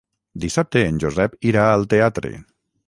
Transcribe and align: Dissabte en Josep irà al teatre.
Dissabte 0.45 0.81
en 0.93 0.97
Josep 1.03 1.39
irà 1.51 1.67
al 1.77 1.89
teatre. 1.95 2.35